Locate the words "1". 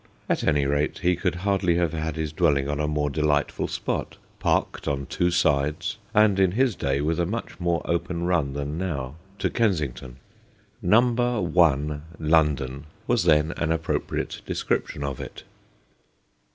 10.81-10.89, 11.39-12.01